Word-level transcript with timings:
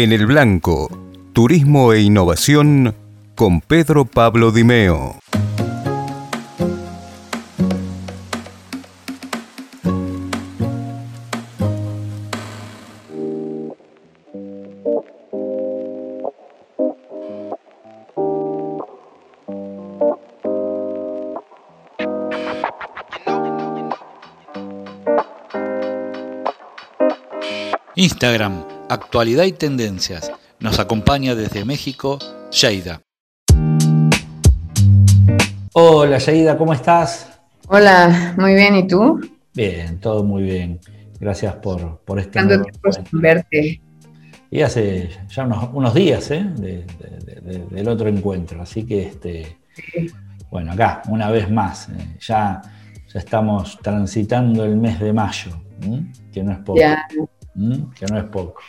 En 0.00 0.12
el 0.12 0.26
Blanco, 0.26 0.88
Turismo 1.32 1.92
e 1.92 2.02
Innovación 2.02 2.94
con 3.34 3.60
Pedro 3.60 4.04
Pablo 4.04 4.52
Dimeo. 4.52 5.18
Instagram, 27.96 28.77
actualidad 28.88 29.44
y 29.44 29.52
tendencias. 29.52 30.32
Nos 30.60 30.78
acompaña 30.78 31.34
desde 31.34 31.64
México, 31.64 32.18
Sheida. 32.50 33.02
Hola 35.72 36.18
Sheida, 36.18 36.56
¿cómo 36.56 36.72
estás? 36.72 37.40
Hola, 37.68 38.34
muy 38.36 38.54
bien, 38.54 38.74
¿y 38.76 38.86
tú? 38.86 39.20
Bien, 39.54 40.00
todo 40.00 40.24
muy 40.24 40.42
bien. 40.42 40.80
Gracias 41.20 41.54
por, 41.56 41.98
por 42.00 42.18
este 42.18 42.42
nuevo 42.42 42.64
sin 42.90 43.20
verte. 43.20 43.80
Y 44.50 44.62
hace 44.62 45.10
ya 45.28 45.44
unos, 45.44 45.94
días 45.94 46.30
¿eh? 46.30 46.46
del 47.70 47.88
otro 47.88 48.08
encuentro, 48.08 48.62
así 48.62 48.84
que 48.84 49.02
este, 49.02 49.58
bueno, 50.50 50.72
acá, 50.72 51.02
una 51.08 51.30
vez 51.30 51.50
más, 51.50 51.90
eh, 51.90 52.16
ya, 52.18 52.62
ya 53.12 53.18
estamos 53.18 53.78
transitando 53.82 54.64
el 54.64 54.76
mes 54.78 54.98
de 55.00 55.12
mayo, 55.12 55.50
que 56.32 56.42
no 56.42 56.52
es 56.52 56.58
poco. 56.60 56.80
Mm, 57.54 57.90
que 57.90 58.06
no 58.06 58.18
es 58.18 58.24
poco. 58.24 58.62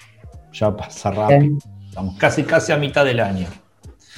Ya 0.53 0.75
pasa 0.75 1.11
rápido. 1.11 1.57
Estamos 1.87 2.17
casi, 2.17 2.43
casi 2.43 2.71
a 2.71 2.77
mitad 2.77 3.05
del 3.05 3.19
año. 3.19 3.47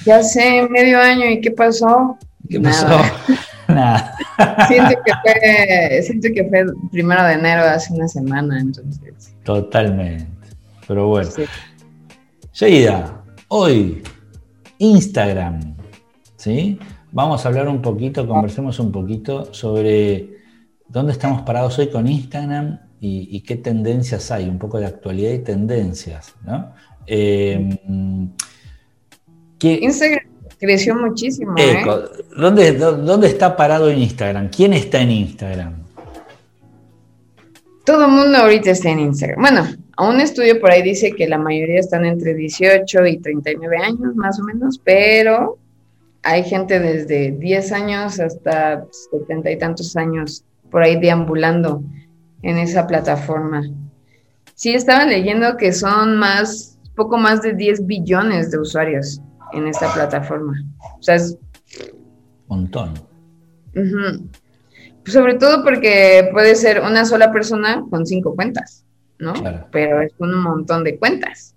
Ya 0.06 0.24
sé, 0.24 0.68
medio 0.70 1.00
año, 1.00 1.26
¿y 1.26 1.42
qué 1.42 1.52
pasó? 1.52 2.18
¿Qué 2.50 2.60
pasó? 2.60 2.88
Nada. 3.68 4.16
siento, 4.68 4.96
que 5.06 5.14
fue, 5.22 6.02
siento 6.04 6.28
que 6.34 6.50
fue 6.50 6.66
primero 6.92 7.24
de 7.24 7.34
enero 7.34 7.64
hace 7.64 7.94
una 7.94 8.08
semana, 8.08 8.60
entonces. 8.60 9.34
Totalmente. 9.44 10.28
Pero 10.88 11.08
bueno. 11.08 11.30
Sí. 12.52 12.88
hoy, 13.48 14.04
Instagram. 14.80 15.76
¿Sí? 16.36 16.80
Vamos 17.12 17.46
a 17.46 17.50
hablar 17.50 17.68
un 17.68 17.82
poquito, 17.82 18.28
conversemos 18.28 18.80
un 18.80 18.92
poquito 18.92 19.54
sobre 19.54 20.38
dónde 20.88 21.12
estamos 21.12 21.44
parados 21.44 21.78
hoy 21.78 21.90
con 21.90 22.08
Instagram 22.08 22.80
y, 23.04 23.42
qué 23.42 23.56
tendencias 23.56 24.30
hay, 24.30 24.48
un 24.48 24.60
poco 24.60 24.80
de 24.80 24.86
actualidad 24.86 25.32
y 25.32 25.40
tendencias, 25.40 26.36
¿no? 26.46 26.74
Eh, 27.08 27.80
Instagram 29.60 30.32
creció 30.60 30.96
muchísimo. 30.96 31.56
¿eh? 31.58 31.84
¿dónde, 32.38 32.74
¿Dónde 32.74 33.28
está 33.28 33.58
parado 33.58 33.90
en 33.90 33.98
Instagram? 33.98 34.50
¿Quién 34.50 34.74
está 34.74 35.02
en 35.02 35.10
Instagram? 35.10 35.74
Todo 37.84 38.06
el 38.06 38.12
mundo 38.12 38.38
ahorita 38.38 38.70
está 38.70 38.92
en 38.92 39.00
Instagram. 39.00 39.42
Bueno, 39.42 39.68
a 39.98 40.08
un 40.08 40.22
estudio 40.22 40.62
por 40.62 40.70
ahí 40.70 40.84
dice 40.84 41.12
que 41.14 41.28
la 41.28 41.40
mayoría 41.40 41.80
están 41.80 42.06
entre 42.06 42.36
18 42.36 43.06
y 43.08 43.18
39 43.18 43.78
años, 43.78 44.16
más 44.16 44.40
o 44.40 44.44
menos, 44.44 44.80
pero 44.84 45.58
hay 46.22 46.44
gente 46.44 46.80
desde 46.80 47.32
10 47.32 47.72
años 47.72 48.20
hasta 48.20 48.86
70 49.12 49.50
y 49.50 49.58
tantos 49.58 49.96
años 49.96 50.44
por 50.70 50.84
ahí 50.84 51.00
deambulando 51.00 51.84
en 52.44 52.58
esa 52.58 52.88
plataforma. 52.88 53.64
Sí, 54.56 54.74
estaba 54.74 55.06
leyendo 55.06 55.58
que 55.58 55.74
son 55.74 56.18
más, 56.18 56.80
poco 56.96 57.18
más 57.18 57.42
de 57.42 57.54
10 57.54 57.86
billones 57.86 58.52
de 58.52 58.60
usuarios 58.60 59.22
en 59.54 59.68
esta 59.68 59.94
plataforma. 59.94 60.54
O 61.00 61.04
sea, 61.04 61.16
es... 61.16 61.38
Un 62.48 62.60
montón. 62.60 62.94
sobre 65.06 65.36
todo 65.36 65.64
porque 65.64 66.30
puede 66.32 66.56
ser 66.56 66.82
una 66.82 67.06
sola 67.06 67.32
persona 67.32 67.84
con 67.90 68.06
cinco 68.06 68.36
cuentas, 68.36 68.86
¿no? 69.20 69.34
Pero 69.72 70.02
es 70.02 70.14
un 70.20 70.36
montón 70.42 70.84
de 70.84 70.98
cuentas. 70.98 71.56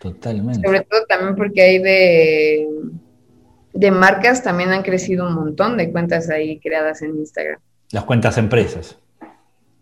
Totalmente. 0.00 0.66
Sobre 0.66 0.82
todo 0.82 1.06
también 1.08 1.34
porque 1.34 1.62
hay 1.62 1.78
de, 1.78 2.68
de 3.72 3.90
marcas, 3.90 4.42
también 4.42 4.70
han 4.70 4.82
crecido 4.82 5.26
un 5.26 5.34
montón 5.34 5.78
de 5.78 5.90
cuentas 5.90 6.28
ahí 6.28 6.60
creadas 6.60 7.00
en 7.02 7.16
Instagram. 7.16 7.58
Las 7.90 8.04
cuentas 8.04 8.36
empresas. 8.36 8.98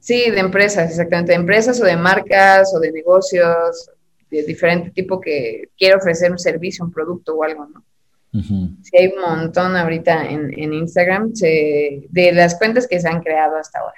Sí, 0.03 0.33
de 0.33 0.41
empresas, 0.41 0.91
exactamente, 0.91 1.31
de 1.31 1.37
empresas 1.39 1.81
o 1.81 1.85
de 1.85 1.97
marcas 1.97 2.75
o 2.75 2.81
de 2.81 2.91
negocios 2.91 3.89
de 4.29 4.43
diferente 4.43 4.91
tipo 4.91 5.21
que 5.21 5.69
quiere 5.79 5.95
ofrecer 5.95 6.33
un 6.33 6.41
servicio, 6.41 6.85
un 6.85 6.91
producto 6.91 7.37
o 7.37 7.45
algo, 7.45 7.67
¿no? 7.67 7.85
Sí, 8.33 8.97
hay 8.99 9.09
un 9.09 9.21
montón 9.21 9.77
ahorita 9.77 10.29
en, 10.29 10.73
Instagram 10.73 11.33
de 11.35 12.31
las 12.33 12.57
cuentas 12.57 12.89
que 12.89 12.99
se 12.99 13.07
han 13.07 13.23
creado 13.23 13.57
hasta 13.57 13.79
ahora. 13.79 13.95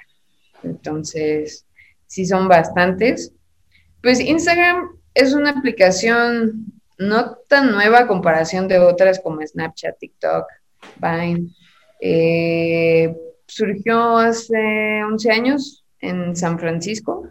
Entonces, 0.61 1.65
sí 2.05 2.27
son 2.27 2.47
bastantes. 2.47 3.31
Pues 4.03 4.19
Instagram 4.19 4.89
es 5.15 5.33
una 5.33 5.51
aplicación 5.51 6.65
no 6.99 7.37
tan 7.47 7.71
nueva 7.71 8.01
a 8.01 8.07
comparación 8.07 8.67
de 8.67 8.77
otras 8.77 9.19
como 9.19 9.41
Snapchat, 9.41 9.97
TikTok, 9.97 10.45
Vine. 10.97 11.49
Eh, 11.99 13.15
surgió 13.47 14.17
hace 14.17 15.01
11 15.03 15.31
años, 15.31 15.84
en 16.01 16.35
San 16.35 16.59
Francisco, 16.59 17.29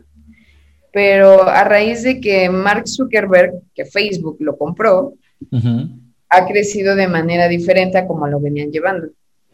pero 0.92 1.42
a 1.42 1.64
raíz 1.64 2.02
de 2.02 2.20
que 2.20 2.48
Mark 2.48 2.86
Zuckerberg, 2.86 3.54
que 3.74 3.84
Facebook 3.84 4.36
lo 4.40 4.56
compró, 4.56 5.14
ha 6.28 6.46
crecido 6.46 6.94
de 6.94 7.08
manera 7.08 7.48
diferente 7.48 7.98
a 7.98 8.06
como 8.06 8.26
lo 8.26 8.40
venían 8.40 8.70
llevando. 8.70 9.08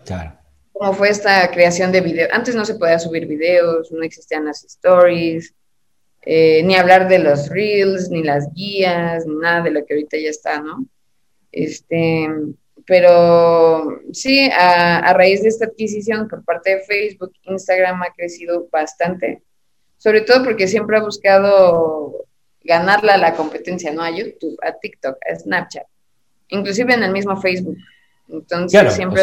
Claro. 0.04 0.34
Como 0.72 0.92
fue 0.92 1.10
esta 1.10 1.50
creación 1.50 1.92
de 1.92 2.00
videos. 2.00 2.30
Antes 2.32 2.54
no 2.54 2.64
se 2.64 2.74
podía 2.74 2.98
subir 2.98 3.26
videos, 3.26 3.90
no 3.92 4.02
existían 4.02 4.46
las 4.46 4.64
stories, 4.64 5.54
eh, 6.22 6.62
ni 6.62 6.74
hablar 6.74 7.08
de 7.08 7.18
los 7.18 7.48
reels, 7.48 8.10
ni 8.10 8.22
las 8.22 8.52
guías, 8.52 9.26
ni 9.26 9.36
nada 9.36 9.62
de 9.62 9.70
lo 9.70 9.84
que 9.84 9.94
ahorita 9.94 10.18
ya 10.18 10.28
está, 10.28 10.60
¿no? 10.60 10.86
Este, 11.52 12.28
pero 12.90 14.00
sí, 14.12 14.50
a, 14.52 15.12
raíz 15.12 15.44
de 15.44 15.48
esta 15.48 15.66
adquisición 15.66 16.26
por 16.26 16.44
parte 16.44 16.70
de 16.70 16.80
Facebook, 16.80 17.32
Instagram 17.44 18.02
ha 18.02 18.12
crecido 18.16 18.66
bastante, 18.72 19.44
sobre 19.96 20.22
todo 20.22 20.42
porque 20.42 20.66
siempre 20.66 20.96
ha 20.96 21.00
buscado 21.00 22.26
ganarla 22.64 23.14
a 23.14 23.18
la 23.18 23.34
competencia, 23.34 23.92
¿no? 23.92 24.02
A 24.02 24.10
YouTube, 24.10 24.58
a 24.66 24.72
TikTok, 24.72 25.16
a 25.24 25.36
Snapchat, 25.36 25.86
inclusive 26.48 26.92
en 26.92 27.04
el 27.04 27.12
mismo 27.12 27.40
Facebook. 27.40 27.76
Entonces, 28.28 28.92
siempre... 28.92 29.22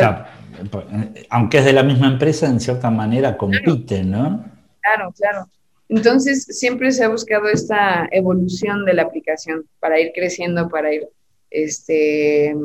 aunque 1.30 1.58
es 1.58 1.66
de 1.66 1.74
la 1.74 1.84
misma 1.84 2.08
empresa, 2.08 2.48
en 2.48 2.62
cierta 2.62 2.90
manera 2.90 3.36
compiten, 3.36 4.12
¿no? 4.12 4.46
Claro, 4.80 5.12
claro. 5.12 5.50
Entonces, 5.90 6.46
siempre 6.46 6.90
se 6.94 7.04
ha 7.04 7.10
buscado 7.10 7.50
esta 7.50 8.08
evolución 8.12 8.86
de 8.86 8.94
la 8.94 9.02
aplicación 9.02 9.66
para 9.82 10.00
ir 10.00 10.14
creciendo, 10.16 10.70
para 10.70 10.94
ir, 10.94 11.10
este, 11.50 12.56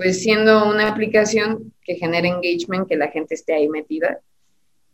pues 0.00 0.22
siendo 0.22 0.66
una 0.70 0.88
aplicación 0.88 1.74
que 1.84 1.94
genera 1.94 2.26
engagement, 2.26 2.88
que 2.88 2.96
la 2.96 3.08
gente 3.08 3.34
esté 3.34 3.52
ahí 3.52 3.68
metida. 3.68 4.18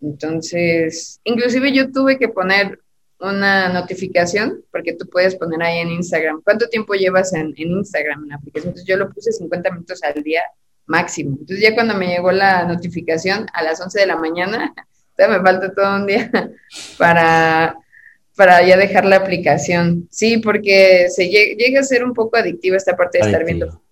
Entonces, 0.03 1.21
inclusive 1.22 1.71
yo 1.71 1.93
tuve 1.93 2.19
que 2.19 2.28
poner 2.28 2.81
una 3.21 3.69
notificación, 3.69 4.65
porque 4.72 4.94
tú 4.94 5.09
puedes 5.09 5.37
poner 5.37 5.62
ahí 5.62 5.78
en 5.78 5.93
Instagram, 5.93 6.43
¿cuánto 6.43 6.69
tiempo 6.69 6.94
llevas 6.94 7.33
en, 7.34 7.55
Instagram 7.56 8.25
en 8.25 8.28
la 8.31 8.34
aplicación? 8.34 8.71
Entonces 8.71 8.89
yo 8.89 8.97
lo 8.97 9.09
puse 9.09 9.31
50 9.31 9.71
minutos 9.71 10.03
al 10.03 10.25
día 10.25 10.43
máximo. 10.87 11.37
Entonces 11.38 11.61
ya 11.61 11.73
cuando 11.77 11.94
me 11.94 12.09
llegó 12.09 12.33
la 12.33 12.65
notificación 12.65 13.47
a 13.53 13.62
las 13.62 13.81
11 13.81 14.00
de 14.00 14.06
la 14.06 14.17
mañana, 14.17 14.75
me 15.19 15.41
falta 15.41 15.73
todo 15.73 15.99
un 15.99 16.08
día 16.08 16.32
para, 16.99 17.76
para 18.35 18.67
ya 18.67 18.76
dejar 18.76 19.05
la 19.05 19.19
aplicación. 19.19 20.08
Sí, 20.11 20.38
porque 20.38 21.06
se 21.11 21.29
llega, 21.29 21.79
a 21.79 21.85
ser 21.85 22.03
un 22.03 22.12
poco 22.12 22.38
adictiva 22.38 22.76
esta 22.76 22.97
parte 22.97 23.19
de 23.19 23.26
estar 23.26 23.44
viendo 23.44 23.86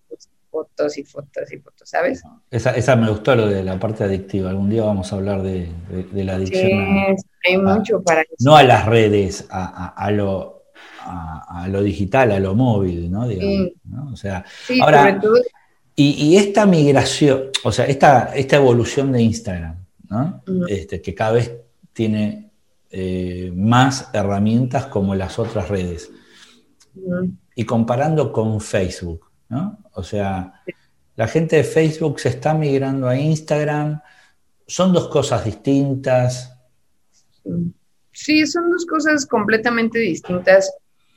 fotos 0.55 0.97
y 0.99 1.03
fotos 1.03 1.53
y 1.53 1.59
fotos, 1.59 1.89
¿sabes? 1.89 2.23
Esa, 2.51 2.95
me 2.95 3.11
gustó 3.11 3.35
lo 3.35 3.49
de 3.49 3.65
la 3.65 3.77
parte 3.79 4.05
adictiva. 4.05 4.51
Algún 4.51 4.71
día 4.71 4.85
vamos 4.85 5.13
a 5.13 5.17
hablar 5.17 5.43
de, 5.43 5.69
la 6.13 6.37
adicción. 6.37 7.17
Sí, 7.17 7.27
hay 7.49 7.59
mucho 7.59 8.01
para 8.03 8.23
eso. 8.23 8.35
No 8.39 8.57
a 8.57 8.63
las 8.63 8.87
redes, 8.87 9.49
a, 9.51 10.11
lo, 10.13 10.67
a, 11.01 11.67
lo 11.69 11.83
digital, 11.83 12.31
a 12.31 12.39
lo 12.39 12.55
móvil, 12.55 13.11
¿no? 13.11 13.27
O 14.13 14.17
sea, 14.17 14.45
ahora, 14.81 15.21
y, 15.97 16.37
esta 16.37 16.67
migración, 16.67 17.51
o 17.65 17.73
sea, 17.73 17.87
esta, 17.87 18.33
esta 18.35 18.57
evolución 18.57 19.11
de 19.11 19.23
Instagram, 19.23 19.77
¿no? 20.09 20.43
este, 20.69 21.03
que 21.03 21.15
cada 21.15 21.33
vez 21.33 21.53
tiene 21.93 22.51
eh, 22.91 23.53
más 23.55 24.11
herramientas 24.13 24.87
como 24.87 25.17
las 25.17 25.41
otras 25.41 25.69
redes. 25.69 26.13
Y 27.57 27.65
comparando 27.65 28.33
con 28.33 28.61
Facebook, 28.61 29.24
¿no? 29.55 29.79
O 29.93 30.03
sea, 30.03 30.61
la 31.15 31.29
gente 31.29 31.57
de 31.57 31.65
Facebook 31.65 32.19
se 32.19 32.31
está 32.31 32.55
migrando 32.55 33.09
a 33.09 33.17
Instagram. 33.17 34.01
Son 34.67 34.93
dos 34.93 35.09
cosas 35.09 35.45
distintas. 35.45 36.53
Sí, 38.11 38.47
son 38.47 38.71
dos 38.71 38.85
cosas 38.85 39.25
completamente 39.27 39.99
distintas. 39.99 40.73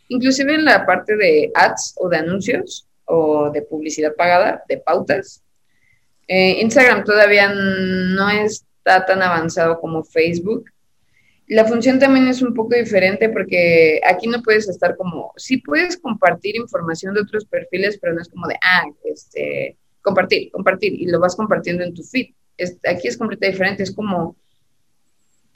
inclusive 0.10 0.56
en 0.56 0.64
la 0.64 0.86
parte 0.86 1.18
de 1.18 1.52
ads 1.54 1.96
o 1.98 2.08
de 2.08 2.18
anuncios 2.18 2.88
o 3.06 3.50
de 3.50 3.62
publicidad 3.64 4.16
pagada, 4.16 4.64
de 4.70 4.78
pautas. 4.78 5.44
Eh, 6.28 6.62
Instagram 6.62 7.04
todavía 7.04 7.52
no 7.54 8.30
está 8.30 9.06
tan 9.06 9.22
avanzado 9.22 9.80
como 9.80 10.04
Facebook. 10.04 10.66
La 11.48 11.64
función 11.64 11.98
también 11.98 12.28
es 12.28 12.42
un 12.42 12.54
poco 12.54 12.76
diferente 12.76 13.30
porque 13.30 14.02
aquí 14.06 14.28
no 14.28 14.42
puedes 14.42 14.68
estar 14.68 14.98
como, 14.98 15.34
sí 15.38 15.58
puedes 15.58 15.98
compartir 15.98 16.58
información 16.58 17.14
de 17.14 17.22
otros 17.22 17.46
perfiles, 17.46 17.98
pero 18.02 18.14
no 18.14 18.22
es 18.22 18.28
como 18.28 18.48
de, 18.48 18.56
ah, 18.62 18.84
este, 19.06 19.78
compartir, 20.02 20.52
compartir, 20.52 20.94
y 20.94 21.08
lo 21.08 21.20
vas 21.20 21.36
compartiendo 21.38 21.84
en 21.84 21.94
tu 21.94 22.04
feed. 22.04 22.34
aquí 22.86 23.08
es 23.08 23.18
completamente 23.18 23.54
diferente, 23.54 23.84
es 23.84 23.96
como, 23.96 24.36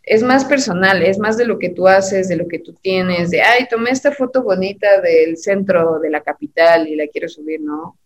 es 0.03 0.23
más 0.23 0.45
personal, 0.45 1.01
es 1.01 1.19
más 1.19 1.38
de 1.38 1.45
lo 1.45 1.59
que 1.59 1.69
tú 1.69 1.88
haces, 1.88 2.29
de 2.29 2.38
lo 2.38 2.47
que 2.47 2.59
tú 2.59 2.73
tienes, 2.73 3.29
de, 3.29 3.41
ay, 3.41 3.67
tomé 3.69 3.91
esta 3.91 4.13
foto 4.13 4.43
bonita 4.43 5.01
del 5.01 5.38
centro 5.38 5.99
de 5.99 6.09
la 6.09 6.21
capital 6.21 6.88
y 6.88 6.95
la 6.95 7.07
quiero 7.07 7.27
subir, 7.27 7.59
¿no? 7.59 7.97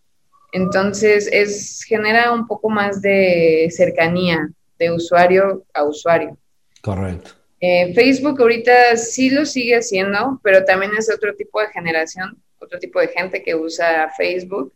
Entonces, 0.52 1.30
es, 1.32 1.84
genera 1.84 2.32
un 2.32 2.48
poco 2.48 2.70
más 2.70 3.02
de 3.02 3.68
cercanía 3.70 4.50
de 4.80 4.92
usuario 4.92 5.66
a 5.74 5.84
usuario. 5.84 6.38
Correcto. 6.82 7.45
Eh, 7.68 7.94
Facebook 7.96 8.40
ahorita 8.40 8.96
sí 8.96 9.32
lo 9.32 9.44
sigue 9.44 9.76
haciendo, 9.76 10.40
pero 10.44 10.64
también 10.66 10.92
es 10.96 11.12
otro 11.12 11.34
tipo 11.36 11.60
de 11.60 11.68
generación, 11.70 12.38
otro 12.60 12.78
tipo 12.78 13.00
de 13.00 13.08
gente 13.08 13.42
que 13.42 13.56
usa 13.56 14.12
Facebook 14.16 14.72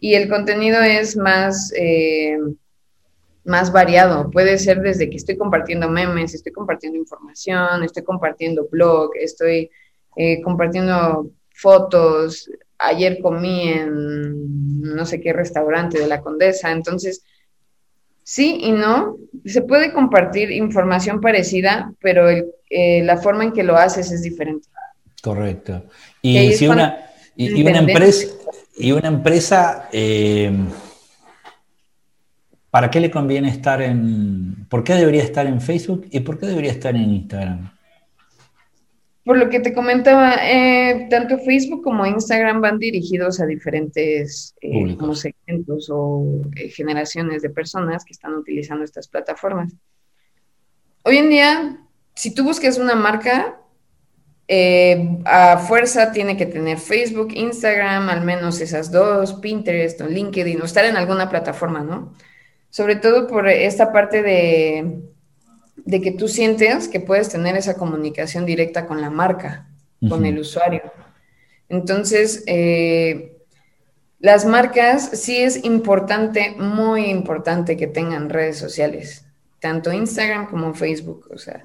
y 0.00 0.14
el 0.14 0.30
contenido 0.30 0.80
es 0.80 1.14
más... 1.14 1.72
Eh, 1.76 2.38
más 3.44 3.72
variado. 3.72 4.30
Puede 4.30 4.56
ser 4.56 4.80
desde 4.82 5.10
que 5.10 5.16
estoy 5.16 5.36
compartiendo 5.36 5.88
memes, 5.88 6.32
estoy 6.32 6.52
compartiendo 6.52 6.96
información, 6.96 7.82
estoy 7.82 8.04
compartiendo 8.04 8.68
blog, 8.70 9.10
estoy 9.16 9.68
eh, 10.14 10.40
compartiendo 10.42 11.28
fotos. 11.50 12.48
Ayer 12.78 13.18
comí 13.20 13.68
en 13.68 14.80
no 14.80 15.04
sé 15.06 15.20
qué 15.20 15.32
restaurante 15.32 15.98
de 15.98 16.06
la 16.06 16.20
Condesa. 16.20 16.70
Entonces, 16.70 17.24
sí 18.22 18.58
y 18.62 18.72
no. 18.72 19.16
Se 19.44 19.62
puede 19.62 19.92
compartir 19.92 20.50
información 20.50 21.20
parecida, 21.20 21.92
pero 22.00 22.28
eh, 22.28 23.02
la 23.02 23.16
forma 23.16 23.44
en 23.44 23.52
que 23.52 23.62
lo 23.62 23.76
haces 23.76 24.10
es 24.10 24.22
diferente. 24.22 24.68
Correcto. 25.22 25.84
Y, 26.20 26.52
si 26.52 26.66
una, 26.66 27.06
y, 27.36 27.62
una 27.62 27.78
empresa, 27.78 28.26
y 28.76 28.92
una 28.92 29.08
empresa 29.08 29.88
eh, 29.92 30.52
¿Para 32.72 32.90
qué 32.90 33.00
le 33.00 33.10
conviene 33.10 33.50
estar 33.50 33.82
en... 33.82 34.66
¿Por 34.70 34.82
qué 34.82 34.94
debería 34.94 35.22
estar 35.22 35.46
en 35.46 35.60
Facebook 35.60 36.06
y 36.10 36.20
por 36.20 36.38
qué 36.38 36.46
debería 36.46 36.70
estar 36.70 36.96
en 36.96 37.02
Instagram? 37.02 37.70
Por 39.24 39.38
lo 39.38 39.48
que 39.50 39.60
te 39.60 39.72
comentaba, 39.72 40.34
eh, 40.42 41.06
tanto 41.08 41.38
Facebook 41.38 41.82
como 41.82 42.04
Instagram 42.04 42.60
van 42.60 42.78
dirigidos 42.78 43.40
a 43.40 43.46
diferentes 43.46 44.54
eh, 44.60 44.96
segmentos 45.14 45.88
o 45.92 46.42
eh, 46.56 46.68
generaciones 46.70 47.42
de 47.42 47.50
personas 47.50 48.04
que 48.04 48.12
están 48.12 48.34
utilizando 48.34 48.84
estas 48.84 49.06
plataformas. 49.06 49.72
Hoy 51.04 51.18
en 51.18 51.30
día, 51.30 51.86
si 52.14 52.34
tú 52.34 52.42
buscas 52.42 52.78
una 52.78 52.94
marca, 52.94 53.58
a 55.24 55.56
fuerza 55.66 56.12
tiene 56.12 56.36
que 56.36 56.44
tener 56.44 56.76
Facebook, 56.78 57.32
Instagram, 57.34 58.10
al 58.10 58.22
menos 58.22 58.60
esas 58.60 58.90
dos, 58.90 59.34
Pinterest 59.34 59.98
o 60.02 60.06
LinkedIn, 60.06 60.60
o 60.60 60.64
estar 60.64 60.84
en 60.84 60.96
alguna 60.96 61.30
plataforma, 61.30 61.80
¿no? 61.80 62.12
sobre 62.72 62.96
todo 62.96 63.26
por 63.26 63.48
esta 63.48 63.92
parte 63.92 64.22
de, 64.22 65.02
que 65.86 66.12
tú 66.12 66.28
sientes 66.28 66.88
que 66.88 67.00
puedes 67.00 67.28
tener 67.28 67.56
esa 67.56 67.74
comunicación 67.74 68.46
directa 68.46 68.86
con 68.86 69.00
la 69.00 69.10
marca, 69.10 69.68
con 70.08 70.26
el 70.26 70.38
usuario. 70.38 70.82
Entonces, 71.68 72.44
eh, 72.46 73.38
las 74.18 74.44
marcas 74.44 75.10
sí 75.14 75.38
es 75.38 75.64
importante, 75.64 76.54
muy 76.58 77.06
importante 77.06 77.76
que 77.76 77.86
tengan 77.86 78.30
redes 78.30 78.58
sociales, 78.58 79.24
tanto 79.58 79.92
Instagram 79.92 80.48
como 80.48 80.74
Facebook, 80.74 81.28
o 81.32 81.38
sea. 81.38 81.62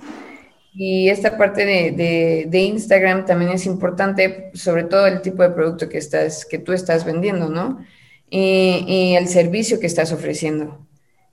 Y 0.74 1.10
esta 1.10 1.38
parte 1.38 1.66
de, 1.66 2.50
Instagram 2.52 3.26
también 3.26 3.52
es 3.52 3.66
importante, 3.66 4.52
sobre 4.54 4.84
todo 4.84 5.08
el 5.08 5.22
tipo 5.22 5.42
de 5.42 5.50
producto 5.50 5.90
que, 5.90 5.98
estás, 5.98 6.46
que 6.46 6.60
tú 6.60 6.74
estás 6.74 7.04
vendiendo, 7.06 7.50
¿no? 7.50 7.80
y 8.30 9.16
el 9.18 9.28
servicio 9.30 9.80
que 9.80 9.88
estás 9.88 10.12
ofreciendo. 10.12 10.86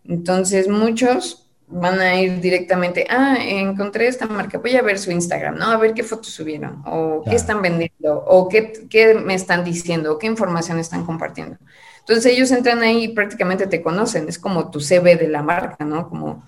Entonces, 0.04 0.68
muchos 0.68 1.43
van 1.66 2.00
a 2.00 2.20
ir 2.20 2.40
directamente, 2.40 3.06
ah, 3.08 3.36
encontré 3.40 4.06
esta 4.06 4.26
marca, 4.26 4.58
voy 4.58 4.76
a 4.76 4.82
ver 4.82 4.98
su 4.98 5.10
Instagram, 5.10 5.56
¿no? 5.56 5.66
A 5.66 5.76
ver 5.76 5.94
qué 5.94 6.02
fotos 6.02 6.28
subieron, 6.28 6.82
o 6.86 7.22
qué 7.28 7.34
están 7.34 7.62
vendiendo, 7.62 8.22
o 8.26 8.48
qué, 8.48 8.86
qué, 8.88 9.14
me 9.14 9.34
están 9.34 9.64
diciendo, 9.64 10.12
o 10.12 10.18
qué 10.18 10.26
información 10.26 10.78
están 10.78 11.04
compartiendo. 11.04 11.56
Entonces 12.00 12.26
ellos 12.26 12.50
entran 12.50 12.82
ahí 12.82 13.04
y 13.04 13.08
prácticamente 13.08 13.66
te 13.66 13.80
conocen, 13.80 14.28
es 14.28 14.38
como 14.38 14.70
tu 14.70 14.80
CV 14.80 15.16
de 15.16 15.28
la 15.28 15.42
marca, 15.42 15.84
¿no? 15.84 16.08
Como 16.08 16.44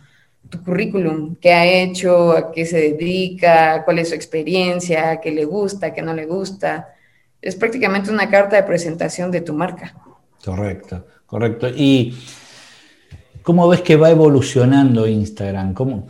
tu 0.51 0.63
currículum, 0.63 1.37
qué 1.37 1.53
ha 1.53 1.67
hecho, 1.67 2.33
a 2.33 2.53
qué 2.53 2.67
se 2.67 2.79
dedica, 2.79 3.83
cuál 3.85 3.99
es 3.99 4.11
su 4.11 4.15
experiencia, 4.15 5.21
qué 5.21 5.31
le 5.33 5.45
gusta, 5.45 5.93
qué 5.93 6.03
no 6.03 6.15
le 6.15 6.27
gusta. 6.27 6.95
Es 7.41 7.57
prácticamente 7.57 8.11
una 8.11 8.29
carta 8.29 8.57
de 8.57 8.63
presentación 8.63 9.31
de 9.31 9.41
tu 9.41 9.55
marca. 9.55 9.95
Correcto, 10.45 11.07
correcto. 11.27 11.69
Y 11.69 12.17
¿Cómo 13.47 13.69
ves 13.69 13.81
que 13.83 13.95
va 13.95 14.11
evolucionando 14.11 15.07
Instagram? 15.07 15.73
¿Cómo? 15.73 16.09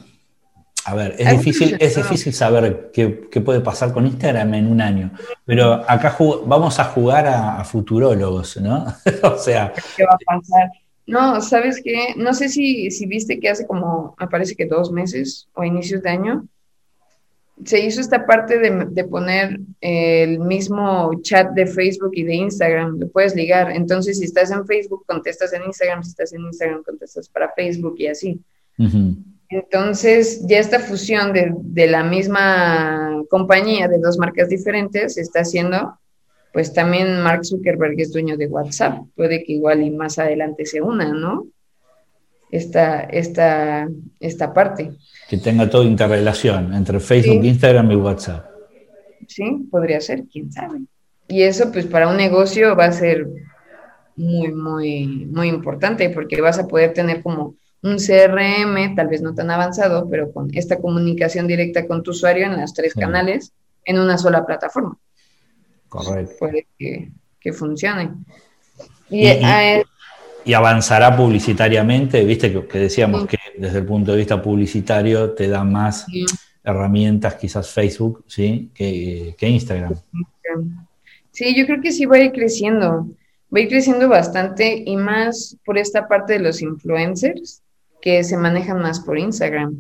A 0.87 0.95
ver, 0.95 1.17
es 1.19 1.31
difícil, 1.33 1.77
es 1.79 1.95
difícil 1.95 2.33
saber 2.33 2.91
qué, 2.95 3.09
puede 3.43 3.61
pasar 3.61 3.93
con 3.93 4.07
Instagram 4.07 4.55
en 4.55 4.67
un 4.69 4.81
año, 4.81 5.11
pero 5.45 5.85
acá 5.87 6.17
vamos 6.47 6.81
a 6.81 6.85
jugar 6.85 7.27
a, 7.27 7.63
futurólogos, 7.63 8.57
¿no? 8.57 8.87
o 9.23 9.37
sea... 9.37 9.71
¿Qué 9.95 10.05
va 10.05 10.15
a 10.15 10.39
pasar? 10.39 10.71
No, 11.07 11.43
¿sabes 11.43 11.83
qué? 11.85 12.15
No 12.17 12.33
sé 12.33 12.49
si, 12.49 12.91
si 12.91 13.05
viste 13.05 13.39
que 13.39 13.51
hace 13.51 13.67
como, 13.67 14.17
me 14.19 14.29
parece 14.29 14.57
que 14.57 14.65
dos 14.65 14.91
meses 14.91 15.47
o 15.53 15.63
inicios 15.63 16.03
de 16.03 16.09
año, 16.09 16.49
se 17.65 17.81
hizo 17.81 18.01
esta 18.01 18.27
parte 18.27 18.59
de, 18.59 19.05
poner 19.05 19.59
el 19.81 20.39
mismo 20.41 21.11
chat 21.23 21.53
de 21.53 21.67
Facebook 21.67 22.11
y 22.13 22.23
de 22.25 22.35
Instagram, 22.35 22.99
lo 22.99 23.09
puedes 23.09 23.35
ligar. 23.35 23.71
Entonces, 23.71 24.19
si 24.19 24.25
estás 24.25 24.51
en 24.51 24.67
Facebook, 24.67 25.05
contestas 25.07 25.53
en 25.53 25.65
Instagram, 25.65 26.03
si 26.03 26.11
estás 26.11 26.33
en 26.33 26.43
Instagram, 26.43 26.83
contestas 26.83 27.29
para 27.29 27.53
Facebook 27.53 27.95
y 27.99 28.09
así. 28.09 28.41
Entonces, 29.49 30.47
ya 30.47 30.59
esta 30.59 30.81
fusión 30.81 31.33
de, 31.33 31.87
la 31.87 32.03
misma 32.03 33.23
compañía, 33.31 33.89
de 33.89 33.99
dos 33.99 34.19
marcas 34.19 34.51
diferentes, 34.51 35.15
se 35.15 35.23
está 35.23 35.41
haciendo, 35.41 35.99
pues 36.53 36.75
también 36.75 37.23
Mark 37.23 37.45
Zuckerberg 37.45 37.99
es 37.99 38.13
dueño 38.13 38.37
de 38.37 38.49
WhatsApp, 38.49 38.99
puede 39.15 39.45
que 39.45 39.55
igual 39.55 39.83
y 39.83 39.91
más 39.91 40.19
adelante 40.19 40.67
se 40.67 40.83
una, 40.83 41.13
¿no? 41.13 41.47
Esta, 42.51 43.01
esta, 43.01 43.89
esta 44.21 44.55
parte 44.55 44.93
que 45.29 45.39
tenga 45.39 45.69
toda 45.69 45.85
interrelación 45.85 46.73
entre 46.75 47.01
Facebook, 47.01 47.45
Instagram 47.45 47.91
y 47.91 47.97
WhatsApp. 47.97 48.47
Sí, 49.27 49.67
podría 49.71 50.01
ser, 50.01 50.25
quién 50.31 50.53
sabe. 50.53 50.83
Y 51.29 51.43
eso, 51.43 51.73
pues, 51.73 51.87
para 51.87 52.09
un 52.09 52.17
negocio 52.17 52.77
va 52.77 52.85
a 52.85 52.93
ser 52.93 53.27
muy, 54.15 54.53
muy, 54.53 55.27
muy 55.27 55.49
importante 55.49 56.11
porque 56.11 56.41
vas 56.41 56.59
a 56.59 56.69
poder 56.69 56.93
tener 56.95 57.23
como 57.23 57.57
un 57.83 57.97
CRM, 57.97 58.95
tal 58.95 59.09
vez 59.09 59.21
no 59.23 59.35
tan 59.35 59.51
avanzado, 59.51 60.09
pero 60.09 60.33
con 60.33 60.49
esta 60.55 60.79
comunicación 60.79 61.47
directa 61.47 61.87
con 61.87 62.03
tu 62.03 62.13
usuario 62.13 62.47
en 62.47 62.57
las 62.57 62.73
tres 62.73 62.95
canales 62.95 63.53
en 63.85 63.99
una 63.99 64.19
sola 64.19 64.47
plataforma. 64.47 64.97
Correcto. 65.89 66.35
Puede 66.39 66.67
que, 66.79 67.53
funcione. 67.53 68.11
Y, 69.09 69.27
y, 70.47 70.55
avanzará 70.55 71.17
publicitariamente, 71.17 72.25
viste 72.25 72.53
que, 72.67 72.79
decíamos 72.79 73.27
que 73.27 73.37
desde 73.59 73.79
el 73.79 73.87
punto 73.87 74.13
de 74.13 74.19
vista 74.19 74.41
publicitario 74.41 75.33
te 75.33 75.49
da 75.49 75.65
más 75.65 76.07
herramientas 76.63 77.35
quizás 77.35 77.71
Facebook, 77.71 78.25
¿sí? 78.27 78.71
Que, 78.75 79.35
Instagram. 79.41 79.95
Sí, 81.33 81.55
yo 81.57 81.67
creo 81.67 81.81
que 81.81 81.93
sí 81.93 82.07
va 82.07 82.17
a 82.17 82.21
ir 82.21 82.33
creciendo, 82.33 83.09
va 83.55 83.59
a 83.59 83.61
ir 83.61 83.69
creciendo 83.69 84.09
bastante 84.09 84.83
y 84.87 84.97
más 84.97 85.57
por 85.65 85.79
esta 85.79 86.09
parte 86.09 86.35
de 86.35 86.39
los 86.41 86.63
influencers 86.63 87.63
que 88.01 88.25
se 88.25 88.37
manejan 88.37 88.81
más 88.81 89.01
por 89.01 89.19
Instagram. 89.19 89.75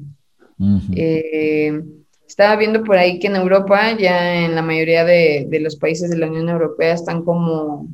Eh, 0.94 1.80
estaba 2.26 2.56
viendo 2.56 2.82
por 2.82 2.98
ahí 2.98 3.18
que 3.18 3.28
en 3.28 3.36
Europa, 3.36 3.96
ya 3.96 4.44
en 4.44 4.54
la 4.54 4.62
mayoría 4.62 5.04
de, 5.04 5.46
de 5.48 5.60
los 5.60 5.76
países 5.76 6.10
de 6.10 6.18
la 6.18 6.26
Unión 6.26 6.48
Europea, 6.48 6.92
están 6.92 7.22
como 7.22 7.88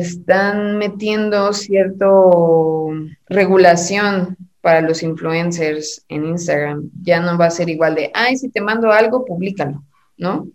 están 0.00 0.78
metiendo 0.78 1.52
cierto 1.52 2.88
regulación 3.28 4.36
para 4.60 4.80
los 4.80 5.02
influencers 5.02 6.04
en 6.08 6.24
Instagram. 6.26 6.90
Ya 7.02 7.20
no 7.20 7.36
va 7.36 7.46
a 7.46 7.50
ser 7.50 7.68
igual 7.68 7.94
de, 7.94 8.10
ay, 8.14 8.36
si 8.36 8.48
te 8.48 8.60
mando 8.60 8.90
algo, 8.92 9.24
públicalo, 9.24 9.82
¿no? 10.16 10.48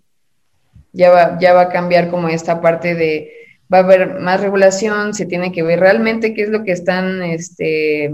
Ya 0.94 1.12
va, 1.12 1.38
ya 1.40 1.54
va 1.54 1.62
a 1.64 1.70
cambiar 1.70 2.10
como 2.10 2.30
esta 2.30 2.62
parte 2.62 2.96
de, 2.96 3.32
va 3.72 3.80
a 3.80 3.82
haber 3.82 4.20
más 4.20 4.42
regulación, 4.42 5.14
se 5.14 5.26
tiene 5.26 5.52
que 5.52 5.64
ver 5.64 5.80
realmente 5.80 6.34
qué 6.34 6.44
es 6.44 6.50
lo 6.50 6.64
que 6.64 6.72
están 6.72 7.22
este, 7.22 8.12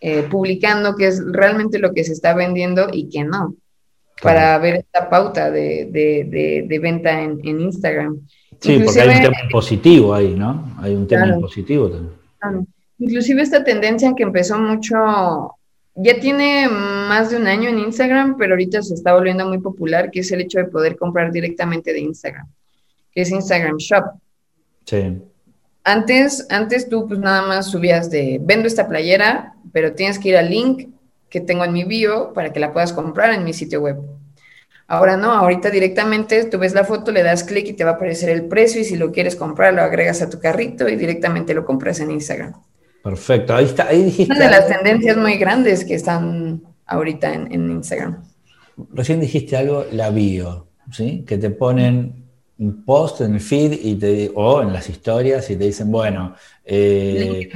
eh, 0.00 0.22
publicando, 0.30 0.96
qué 0.96 1.08
es 1.08 1.22
realmente 1.26 1.78
lo 1.78 1.92
que 1.92 2.04
se 2.04 2.12
está 2.12 2.32
vendiendo 2.34 2.88
y 2.92 3.08
qué 3.08 3.24
no. 3.24 3.54
para 4.22 4.56
ver 4.58 4.76
esta 4.76 5.10
pauta 5.10 5.50
de, 5.50 6.78
venta 6.80 7.20
en, 7.22 7.40
Instagram. 7.44 8.26
Sí, 8.60 8.80
porque 8.84 9.00
hay 9.00 9.08
un 9.08 9.22
tema 9.22 9.36
positivo 9.50 10.14
ahí, 10.14 10.34
¿no? 10.34 10.76
Hay 10.80 10.94
un 10.94 11.06
tema 11.06 11.38
positivo 11.38 11.88
también. 11.88 12.66
Inclusive 12.98 13.42
esta 13.42 13.62
tendencia 13.62 14.14
que 14.16 14.22
empezó 14.22 14.58
mucho, 14.58 14.96
ya 15.94 16.18
tiene 16.18 16.68
más 16.68 17.30
de 17.30 17.36
un 17.36 17.46
año 17.46 17.68
en 17.68 17.78
Instagram, 17.78 18.36
pero 18.38 18.54
ahorita 18.54 18.82
se 18.82 18.94
está 18.94 19.12
volviendo 19.14 19.46
muy 19.46 19.58
popular, 19.58 20.10
que 20.10 20.20
es 20.20 20.32
el 20.32 20.40
hecho 20.40 20.58
de 20.58 20.64
poder 20.64 20.96
comprar 20.96 21.30
directamente 21.30 21.92
de 21.92 22.00
Instagram, 22.00 22.46
que 23.12 23.22
es 23.22 23.30
Instagram 23.30 23.76
Shop. 23.76 24.04
Sí. 24.84 25.20
Antes, 25.84 26.46
antes 26.50 26.88
tú 26.88 27.06
pues 27.06 27.20
nada 27.20 27.46
más 27.46 27.70
subías 27.70 28.10
de, 28.10 28.40
vendo 28.42 28.66
esta 28.66 28.88
playera, 28.88 29.54
pero 29.72 29.92
tienes 29.92 30.18
que 30.18 30.30
ir 30.30 30.36
al 30.36 30.50
link 30.50 30.88
que 31.28 31.40
tengo 31.40 31.64
en 31.64 31.72
mi 31.72 31.84
bio 31.84 32.32
para 32.32 32.52
que 32.52 32.60
la 32.60 32.72
puedas 32.72 32.92
comprar 32.92 33.32
en 33.32 33.44
mi 33.44 33.52
sitio 33.52 33.82
web. 33.82 33.98
Ahora 34.88 35.16
no, 35.16 35.32
ahorita 35.32 35.70
directamente 35.70 36.44
tú 36.44 36.58
ves 36.58 36.72
la 36.72 36.84
foto, 36.84 37.10
le 37.10 37.24
das 37.24 37.42
clic 37.42 37.66
y 37.66 37.72
te 37.72 37.82
va 37.82 37.92
a 37.92 37.94
aparecer 37.94 38.28
el 38.30 38.44
precio 38.44 38.80
y 38.80 38.84
si 38.84 38.96
lo 38.96 39.10
quieres 39.10 39.34
comprar 39.34 39.74
lo 39.74 39.82
agregas 39.82 40.22
a 40.22 40.30
tu 40.30 40.38
carrito 40.38 40.88
y 40.88 40.94
directamente 40.94 41.54
lo 41.54 41.64
compras 41.64 41.98
en 42.00 42.12
Instagram. 42.12 42.54
Perfecto, 43.02 43.54
ahí 43.54 43.64
está, 43.64 43.88
ahí 43.88 44.04
dijiste. 44.04 44.32
Una 44.32 44.44
de 44.44 44.50
las 44.50 44.68
tendencias 44.68 45.16
muy 45.16 45.36
grandes 45.38 45.84
que 45.84 45.94
están 45.94 46.62
ahorita 46.86 47.34
en, 47.34 47.70
Instagram. 47.70 48.22
Recién 48.92 49.20
dijiste 49.20 49.56
algo, 49.56 49.86
la 49.90 50.10
bio, 50.10 50.68
¿sí? 50.92 51.24
Que 51.26 51.38
te 51.38 51.50
ponen 51.50 52.24
un 52.58 52.84
post 52.84 53.20
en 53.20 53.34
el 53.34 53.40
feed 53.40 53.72
y 53.82 53.96
te, 53.96 54.30
o 54.34 54.62
en 54.62 54.72
las 54.72 54.88
historias 54.88 55.50
y 55.50 55.56
te 55.56 55.64
dicen, 55.64 55.90
bueno, 55.90 56.34
eh, 56.64 57.48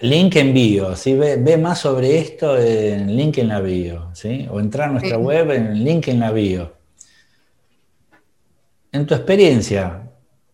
Link 0.00 0.36
en 0.36 0.52
bio, 0.52 0.94
¿sí? 0.96 1.14
ve, 1.14 1.56
más 1.56 1.80
sobre 1.80 2.18
esto 2.18 2.58
en 2.58 3.16
link 3.16 3.38
en 3.38 3.48
la 3.48 3.60
bio, 3.60 4.10
¿sí? 4.12 4.46
o 4.50 4.60
entrar 4.60 4.90
a 4.90 4.92
nuestra 4.92 5.18
web 5.18 5.50
en 5.50 5.82
link 5.82 6.08
en 6.08 6.20
la 6.20 6.30
bio. 6.30 6.74
En 8.92 9.06
tu 9.06 9.14
experiencia, 9.14 10.02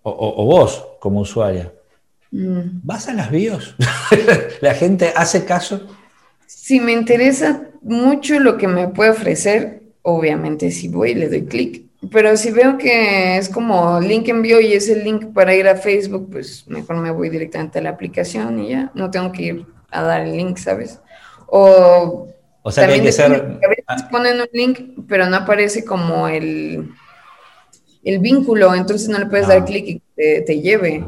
o, 0.02 0.44
vos 0.44 0.87
como 0.99 1.20
usuaria, 1.20 1.72
mm. 2.30 2.80
¿vas 2.82 3.08
a 3.08 3.14
las 3.14 3.30
bios? 3.30 3.75
¿La 4.60 4.75
gente 4.75 5.12
hace 5.14 5.44
caso? 5.44 5.80
Si 6.46 6.80
me 6.80 6.92
interesa 6.92 7.68
mucho 7.82 8.38
lo 8.38 8.56
que 8.56 8.68
me 8.68 8.88
puede 8.88 9.10
ofrecer, 9.10 9.82
obviamente 10.02 10.70
si 10.70 10.88
voy 10.88 11.14
le 11.14 11.28
doy 11.28 11.44
clic. 11.44 11.89
Pero 12.09 12.37
si 12.37 12.50
veo 12.50 12.78
que 12.78 13.37
es 13.37 13.49
como 13.50 14.00
link 14.00 14.28
envío 14.28 14.61
y 14.61 14.73
es 14.73 14.88
el 14.88 15.04
link 15.04 15.35
para 15.35 15.54
ir 15.54 15.69
a 15.69 15.76
Facebook, 15.76 16.30
pues 16.33 16.66
mejor 16.66 16.97
me 16.97 17.11
voy 17.11 17.28
directamente 17.28 17.78
a 17.78 17.83
la 17.83 17.90
aplicación 17.90 18.59
y 18.59 18.71
ya, 18.71 18.90
no 18.95 19.11
tengo 19.11 19.30
que 19.33 19.42
ir 19.42 19.66
a 19.90 20.02
dar 20.02 20.23
el 20.23 20.35
link, 20.35 20.57
¿sabes? 20.57 21.00
O, 21.47 22.28
o 22.62 22.71
sea, 22.71 22.87
que 22.87 22.95
hay 22.95 23.00
que 23.02 23.12
ser... 23.12 23.33
A 23.33 23.69
veces 23.69 23.85
ah. 23.87 24.09
ponen 24.11 24.40
un 24.40 24.49
link, 24.52 24.80
pero 25.07 25.28
no 25.28 25.37
aparece 25.37 25.85
como 25.85 26.26
el, 26.26 26.90
el 28.02 28.19
vínculo, 28.19 28.75
entonces 28.75 29.09
no 29.11 29.19
le 29.19 29.26
puedes 29.26 29.49
dar 29.49 29.64
clic 29.66 29.87
y 29.87 30.02
te, 30.16 30.61
lleve. 30.61 31.04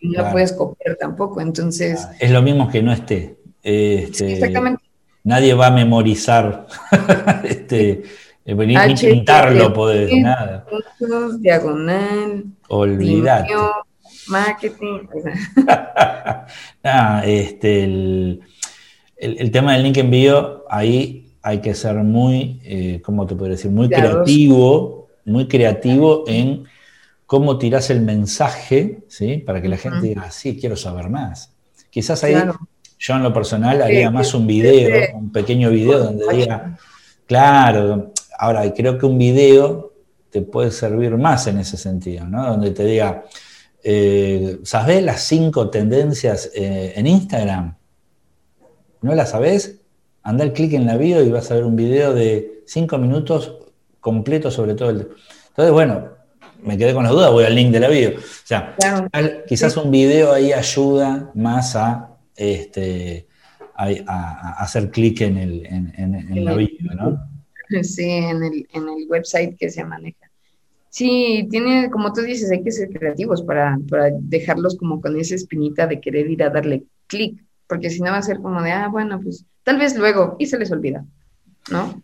y 0.00 0.08
no 0.08 0.22
lo 0.24 0.32
puedes 0.32 0.52
copiar 0.52 0.96
tampoco, 0.96 1.40
entonces... 1.40 2.06
Ah, 2.08 2.14
es 2.18 2.30
lo 2.32 2.42
mismo 2.42 2.68
que 2.68 2.82
no 2.82 2.92
esté. 2.92 3.36
Este, 3.62 4.32
exactamente. 4.32 4.82
Nadie 5.22 5.54
va 5.54 5.68
a 5.68 5.70
memorizar 5.70 6.66
este 7.44 8.02
ni, 8.44 8.94
pintarlo 8.94 9.72
podés, 9.72 10.12
nada. 10.20 10.66
Diagonal. 11.38 12.44
Olvidate. 12.68 13.52
Marketing. 14.28 15.06
ah, 16.84 17.22
este, 17.26 17.84
el, 17.84 18.40
el, 19.16 19.50
tema 19.50 19.74
del 19.74 19.82
link 19.82 19.96
envío, 19.98 20.64
ahí 20.68 21.24
hay 21.42 21.60
que 21.60 21.74
ser 21.74 21.96
muy, 21.96 22.60
eh, 22.64 23.02
¿cómo 23.04 23.26
te 23.26 23.34
puedo 23.34 23.50
decir? 23.50 23.70
Muy 23.70 23.88
creativo, 23.88 25.08
muy 25.26 25.46
creativo 25.46 26.24
en 26.26 26.64
cómo 27.26 27.58
tirás 27.58 27.90
el 27.90 28.00
mensaje, 28.00 29.04
¿sí? 29.08 29.38
Para 29.38 29.60
que 29.60 29.68
la 29.68 29.76
gente 29.76 30.06
diga, 30.06 30.30
sí, 30.30 30.58
quiero 30.58 30.76
saber 30.76 31.10
más. 31.10 31.52
Quizás 31.90 32.24
ahí, 32.24 32.34
yo 32.98 33.14
en 33.14 33.22
lo 33.22 33.32
personal 33.32 33.82
haría 33.82 34.10
más 34.10 34.32
un 34.34 34.46
video, 34.46 35.16
un 35.16 35.30
pequeño 35.32 35.70
video 35.70 35.98
donde 35.98 36.26
diga, 36.34 36.78
claro, 37.26 38.13
Ahora, 38.44 38.70
creo 38.74 38.98
que 38.98 39.06
un 39.06 39.16
video 39.16 39.94
te 40.28 40.42
puede 40.42 40.70
servir 40.70 41.16
más 41.16 41.46
en 41.46 41.56
ese 41.56 41.78
sentido, 41.78 42.26
¿no? 42.26 42.46
Donde 42.46 42.72
te 42.72 42.84
diga, 42.84 43.24
eh, 43.82 44.58
¿sabes 44.64 45.02
las 45.02 45.22
cinco 45.22 45.70
tendencias 45.70 46.50
eh, 46.54 46.92
en 46.94 47.06
Instagram? 47.06 47.74
¿No 49.00 49.14
las 49.14 49.30
sabes? 49.30 49.80
Anda 50.22 50.44
el 50.44 50.52
clic 50.52 50.74
en 50.74 50.84
la 50.84 50.98
bio 50.98 51.22
y 51.22 51.30
vas 51.30 51.50
a 51.50 51.54
ver 51.54 51.64
un 51.64 51.74
video 51.74 52.12
de 52.12 52.62
cinco 52.66 52.98
minutos 52.98 53.54
completo 53.98 54.50
sobre 54.50 54.74
todo 54.74 54.90
el... 54.90 55.08
Entonces, 55.48 55.72
bueno, 55.72 56.10
me 56.62 56.76
quedé 56.76 56.92
con 56.92 57.04
las 57.04 57.14
dudas, 57.14 57.32
voy 57.32 57.44
al 57.44 57.54
link 57.54 57.72
de 57.72 57.80
la 57.80 57.88
bio. 57.88 58.10
O 58.10 58.46
sea, 58.46 58.76
quizás 59.48 59.74
un 59.78 59.90
video 59.90 60.34
ahí 60.34 60.52
ayuda 60.52 61.30
más 61.32 61.76
a, 61.76 62.10
este, 62.36 63.26
a, 63.74 64.56
hacer 64.58 64.90
clic 64.90 65.22
en, 65.22 65.38
el, 65.38 65.64
en 65.64 66.44
la 66.44 66.52
bio, 66.52 66.94
¿no? 66.94 67.33
Sí, 67.82 68.08
en 68.08 68.42
el, 68.42 68.68
en 68.72 68.88
el 68.88 69.06
website 69.08 69.56
que 69.56 69.70
se 69.70 69.84
maneja. 69.84 70.30
Sí, 70.94 71.48
tiene, 71.50 71.90
como 71.90 72.12
tú 72.12 72.20
dices, 72.20 72.52
hay 72.52 72.62
que 72.62 72.70
ser 72.70 72.88
creativos 72.88 73.42
para, 73.42 73.76
dejarlos 74.20 74.76
como 74.76 75.00
con 75.00 75.18
esa 75.18 75.34
espinita 75.34 75.88
de 75.88 76.00
querer 76.00 76.30
ir 76.30 76.44
a 76.44 76.50
darle 76.50 76.84
clic, 77.08 77.42
porque 77.66 77.90
si 77.90 78.00
no 78.00 78.12
va 78.12 78.18
a 78.18 78.22
ser 78.22 78.38
como 78.38 78.62
de, 78.62 78.70
ah, 78.70 78.86
bueno, 78.86 79.20
pues 79.20 79.44
tal 79.64 79.76
vez 79.78 79.96
luego, 79.96 80.36
y 80.38 80.46
se 80.46 80.56
les 80.56 80.70
olvida, 80.70 81.04
¿no? 81.68 82.00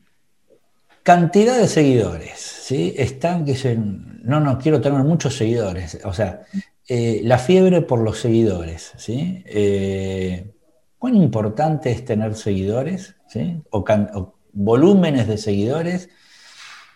Cantidad 1.04 1.56
de 1.56 1.68
seguidores, 1.68 2.32
¿sí? 2.40 2.92
Están 2.96 3.44
que 3.44 3.54
se, 3.54 3.76
no, 3.76 4.40
no, 4.40 4.58
quiero 4.58 4.80
tener 4.80 5.04
muchos 5.04 5.36
seguidores, 5.36 6.00
o 6.04 6.12
sea, 6.12 6.40
eh, 6.88 7.20
la 7.22 7.38
fiebre 7.38 7.82
por 7.82 8.00
los 8.00 8.18
seguidores, 8.18 8.92
¿sí? 8.96 9.44
Eh, 9.46 10.50
¿Cuán 10.98 11.14
importante 11.14 11.92
es 11.92 12.04
tener 12.04 12.34
seguidores, 12.34 13.14
¿sí? 13.28 13.62
O, 13.70 13.84
o 13.84 14.39
volúmenes 14.52 15.26
de 15.28 15.38
seguidores? 15.38 16.11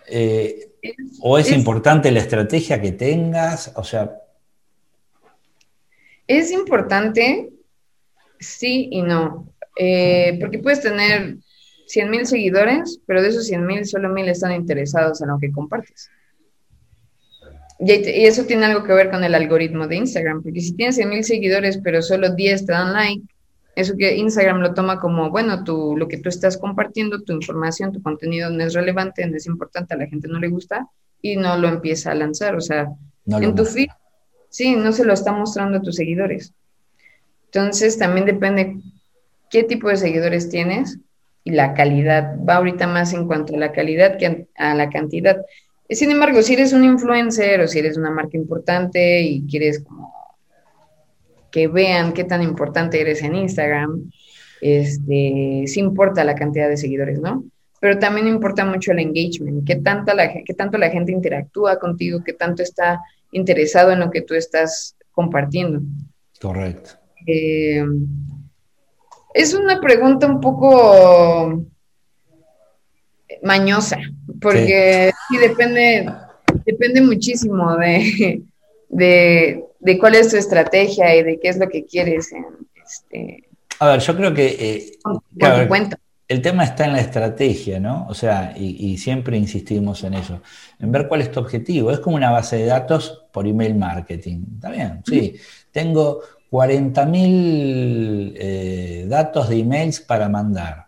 Eh, 0.06 0.70
¿O 1.20 1.38
es, 1.38 1.50
importante 1.50 2.10
la 2.10 2.20
estrategia 2.20 2.80
que 2.80 2.92
tengas? 2.92 3.72
O 3.76 3.84
sea... 3.84 4.20
Es 6.26 6.50
importante, 6.50 7.50
sí 8.38 8.88
y 8.90 9.02
no. 9.02 9.52
Eh, 9.76 10.38
porque 10.40 10.58
puedes 10.58 10.80
tener 10.80 11.36
100 11.86 12.10
mil 12.10 12.26
seguidores, 12.26 13.00
pero 13.06 13.22
de 13.22 13.28
esos 13.28 13.46
100 13.46 13.66
mil, 13.66 13.86
solo 13.86 14.08
mil 14.08 14.28
están 14.28 14.52
interesados 14.52 15.20
en 15.22 15.28
lo 15.28 15.38
que 15.38 15.52
compartes. 15.52 16.10
Y, 17.80 17.90
eso 18.24 18.44
tiene 18.44 18.66
algo 18.66 18.84
que 18.84 18.92
ver 18.92 19.10
con 19.10 19.24
el 19.24 19.34
algoritmo 19.34 19.86
de 19.86 19.96
Instagram, 19.96 20.42
porque 20.42 20.60
si 20.60 20.74
tienes 20.74 20.96
100 20.96 21.08
mil 21.08 21.24
seguidores, 21.24 21.78
pero 21.82 22.02
solo 22.02 22.34
10 22.34 22.66
te 22.66 22.72
dan 22.72 22.92
like, 22.92 23.24
eso 23.76 23.96
que 23.96 24.16
Instagram 24.16 24.60
lo 24.60 24.74
toma 24.74 25.00
como, 25.00 25.30
bueno, 25.30 25.64
tú, 25.64 25.96
lo 25.96 26.06
que 26.08 26.18
tú 26.18 26.28
estás 26.28 26.56
compartiendo, 26.56 27.22
tu 27.22 27.32
información, 27.32 27.92
tu 27.92 28.02
contenido 28.02 28.50
no 28.50 28.62
es 28.62 28.74
relevante, 28.74 29.26
no 29.26 29.36
es 29.36 29.46
importante, 29.46 29.94
a 29.94 29.96
la 29.96 30.06
gente 30.06 30.28
no 30.28 30.38
le 30.38 30.48
gusta 30.48 30.88
y 31.20 31.36
no 31.36 31.56
lo 31.58 31.68
empieza 31.68 32.12
a 32.12 32.14
lanzar. 32.14 32.54
O 32.54 32.60
sea, 32.60 32.88
en 33.26 33.54
tu 33.54 33.64
feed, 33.64 33.88
sí, 34.48 34.76
no 34.76 34.92
se 34.92 35.04
lo 35.04 35.12
está 35.12 35.32
mostrando 35.32 35.78
a 35.78 35.82
tus 35.82 35.96
seguidores. 35.96 36.52
Entonces, 37.46 37.98
también 37.98 38.26
depende 38.26 38.76
qué 39.50 39.64
tipo 39.64 39.88
de 39.88 39.96
seguidores 39.96 40.48
tienes 40.48 40.98
y 41.42 41.50
la 41.50 41.74
calidad. 41.74 42.36
Va 42.48 42.56
ahorita 42.56 42.86
más 42.86 43.12
en 43.12 43.26
cuanto 43.26 43.54
a 43.54 43.58
la 43.58 43.72
calidad 43.72 44.18
que 44.18 44.46
a 44.56 44.74
la 44.74 44.90
cantidad. 44.90 45.38
Sin 45.88 46.10
embargo, 46.10 46.42
si 46.42 46.54
eres 46.54 46.72
un 46.72 46.84
influencer 46.84 47.60
o 47.60 47.68
si 47.68 47.78
eres 47.78 47.96
una 47.96 48.10
marca 48.10 48.36
importante 48.36 49.22
y 49.22 49.46
quieres 49.46 49.82
como 49.84 50.12
que 51.54 51.68
vean 51.68 52.14
qué 52.14 52.24
tan 52.24 52.42
importante 52.42 53.00
eres 53.00 53.22
en 53.22 53.36
Instagram, 53.36 54.10
este, 54.60 55.62
sí 55.66 55.78
importa 55.78 56.24
la 56.24 56.34
cantidad 56.34 56.68
de 56.68 56.76
seguidores, 56.76 57.20
¿no? 57.20 57.44
Pero 57.80 57.96
también 58.00 58.26
importa 58.26 58.64
mucho 58.64 58.90
el 58.90 58.98
engagement, 58.98 59.64
qué, 59.64 59.76
tanta 59.76 60.14
la, 60.14 60.32
qué 60.32 60.52
tanto 60.54 60.78
la 60.78 60.90
gente 60.90 61.12
interactúa 61.12 61.78
contigo, 61.78 62.24
qué 62.24 62.32
tanto 62.32 62.64
está 62.64 63.00
interesado 63.30 63.92
en 63.92 64.00
lo 64.00 64.10
que 64.10 64.22
tú 64.22 64.34
estás 64.34 64.96
compartiendo. 65.12 65.80
Correcto. 66.40 66.90
Eh, 67.24 67.84
es 69.32 69.54
una 69.54 69.80
pregunta 69.80 70.26
un 70.26 70.40
poco 70.40 71.66
mañosa, 73.44 73.98
porque 74.40 75.12
sí, 75.28 75.38
depende, 75.38 76.12
depende 76.66 77.00
muchísimo 77.00 77.76
de, 77.76 78.42
de 78.88 79.64
cuál 79.98 80.14
es 80.14 80.30
tu 80.30 80.36
estrategia 80.36 81.14
y 81.14 81.22
de 81.22 81.38
qué 81.38 81.48
es 81.48 81.58
lo 81.58 81.68
que 81.68 81.84
quieres. 81.84 82.30
este, 82.84 83.44
a 83.78 83.88
ver, 83.88 84.00
yo 84.00 84.16
creo 84.16 84.32
que 84.32 84.46
eh, 84.58 84.92
el 86.28 86.40
tema 86.40 86.64
está 86.64 86.86
en 86.86 86.92
la 86.92 87.00
estrategia, 87.00 87.78
¿no? 87.80 88.06
O 88.08 88.14
sea, 88.14 88.54
y, 88.56 88.96
siempre 88.98 89.36
insistimos 89.36 90.02
en 90.04 90.14
eso, 90.14 90.40
en 90.78 90.90
ver 90.90 91.06
cuál 91.08 91.20
es 91.20 91.30
tu 91.30 91.40
objetivo. 91.40 91.90
Es 91.90 92.00
como 92.00 92.16
una 92.16 92.30
base 92.30 92.56
de 92.56 92.66
datos 92.66 93.24
por 93.32 93.46
email 93.46 93.74
marketing. 93.74 94.44
¿Está 94.54 94.70
bien? 94.70 95.02
Sí. 95.06 95.36
Tengo 95.70 96.20
40.000 96.50 98.32
eh, 98.36 99.04
datos 99.08 99.48
de 99.48 99.58
emails 99.58 100.00
para 100.00 100.28
mandar. 100.28 100.86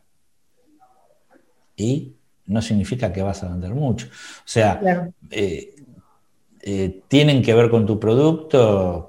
¿Y 1.77 2.17
no 2.47 2.63
significa 2.63 3.13
que 3.13 3.23
vas 3.23 3.43
a 3.43 3.49
vender 3.49 3.75
mucho. 3.75 4.07
O 4.07 4.49
sea, 4.49 5.11
eh, 5.31 5.75
eh, 6.69 7.03
tienen 7.07 7.43
que 7.43 7.55
ver 7.55 7.71
con 7.71 7.87
tu 7.87 8.01
producto, 8.01 9.07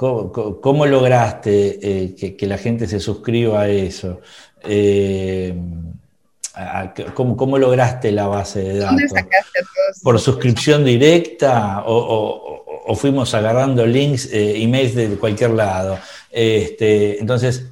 cómo, 0.62 0.86
lograste 0.86 2.14
que, 2.16 2.46
la 2.46 2.60
gente 2.60 2.86
se 2.88 3.00
suscriba 3.00 3.62
a 3.62 3.68
eso. 3.68 4.22
¿cómo, 7.16 7.58
lograste 7.58 8.12
la 8.12 8.28
base 8.28 8.62
de 8.62 8.78
datos? 8.78 9.12
¿Por 10.04 10.20
suscripción 10.20 10.86
directa 10.86 11.84
o, 11.88 12.94
fuimos 12.96 13.34
agarrando 13.34 13.88
links, 13.88 14.30
emails 14.32 14.94
de 14.94 15.18
cualquier 15.18 15.50
lado? 15.50 15.98
Este, 16.30 17.20
entonces, 17.20 17.72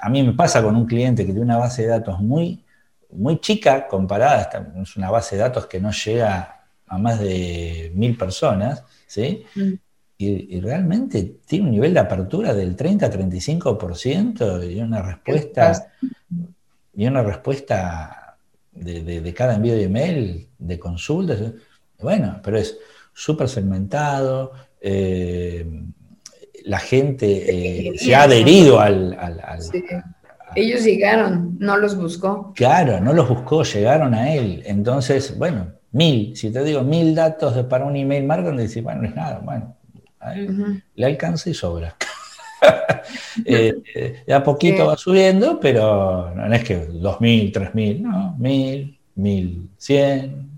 a 0.00 0.08
mí 0.08 0.22
me 0.22 0.32
pasa 0.32 0.62
con 0.62 0.74
un 0.74 0.86
cliente 0.86 1.26
que 1.26 1.32
tiene 1.32 1.44
una 1.44 1.58
base 1.58 1.82
de 1.82 1.88
datos 1.88 2.18
muy, 2.18 2.64
muy 3.10 3.40
chica 3.40 3.86
comparada, 3.86 4.48
es 4.82 4.96
una 4.96 5.10
base 5.10 5.36
de 5.36 5.42
datos 5.42 5.66
que 5.66 5.80
no 5.80 5.90
llega 5.90 6.61
a 6.92 6.98
más 6.98 7.18
de 7.18 7.90
mil 7.94 8.16
personas, 8.18 8.84
¿sí? 9.06 9.44
Mm. 9.54 9.72
Y, 10.18 10.60
realmente 10.60 11.38
tiene 11.46 11.64
un 11.64 11.72
nivel 11.72 11.94
de 11.94 12.00
apertura 12.00 12.54
del 12.54 12.76
30-35% 12.76 14.70
y 14.70 14.78
una 14.80 15.02
respuesta, 15.02 15.90
y 16.94 17.06
una 17.06 17.22
respuesta 17.24 18.36
de, 18.70 19.34
cada 19.34 19.56
envío 19.56 19.74
de 19.74 19.82
email, 19.82 20.46
de 20.56 20.78
consultas. 20.78 21.40
Bueno, 21.98 22.40
pero 22.44 22.58
es 22.58 22.78
súper 23.12 23.48
segmentado, 23.48 24.52
eh, 24.80 25.66
la 26.64 26.78
gente 26.78 27.88
eh, 27.88 27.98
se 27.98 28.14
ha 28.14 28.22
adherido 28.22 28.78
al... 28.78 29.18
Ellos 30.54 30.84
llegaron, 30.84 31.56
no 31.58 31.76
los 31.76 31.96
buscó. 31.96 32.52
Claro, 32.54 33.00
no 33.00 33.12
los 33.12 33.28
buscó, 33.28 33.62
llegaron 33.62 34.14
a 34.14 34.34
él. 34.34 34.62
Entonces, 34.66 35.36
bueno, 35.38 35.68
mil, 35.92 36.36
si 36.36 36.50
te 36.50 36.62
digo 36.64 36.82
mil 36.82 37.14
datos 37.14 37.54
de, 37.54 37.64
para 37.64 37.84
un 37.84 37.96
email 37.96 38.24
marketing, 38.24 38.58
dices, 38.58 38.82
bueno, 38.82 39.02
no 39.02 39.08
es 39.08 39.14
nada, 39.14 39.40
bueno, 39.42 39.76
a 40.20 40.34
él 40.34 40.82
le 40.94 41.06
alcanza 41.06 41.50
y 41.50 41.54
sobra. 41.54 41.96
eh, 43.44 43.74
eh 43.94 44.32
a 44.32 44.42
poquito 44.42 44.86
va 44.86 44.96
subiendo, 44.96 45.58
pero 45.58 46.32
no 46.34 46.54
es 46.54 46.64
que 46.64 46.76
dos 46.86 47.20
mil, 47.20 47.50
tres 47.52 47.74
mil, 47.74 48.02
no, 48.02 48.34
mil, 48.38 48.98
mil 49.14 49.68
cien, 49.76 50.52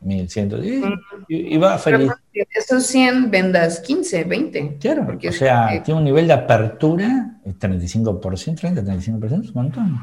1110 0.00 0.84
y, 1.28 1.56
va 1.58 1.78
feliz. 1.78 2.10
Esos 2.32 2.86
100 2.86 3.30
vendas 3.30 3.80
15, 3.80 4.24
20. 4.24 4.76
Claro, 4.78 5.04
porque 5.06 5.30
o 5.30 5.32
sea, 5.32 5.82
tiene 5.82 5.98
un 5.98 6.04
nivel 6.04 6.26
de 6.26 6.34
apertura, 6.34 7.40
35%, 7.44 8.54
30, 8.58 8.82
35%, 8.82 9.44
es 9.44 9.48
un 9.48 9.54
montón. 9.54 10.00